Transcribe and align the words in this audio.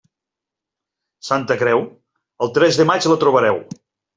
Santa 1.27 1.59
Creu?, 1.61 1.85
el 2.47 2.53
tres 2.59 2.81
de 2.83 2.89
maig 2.93 3.09
la 3.13 3.23
trobareu. 3.27 3.63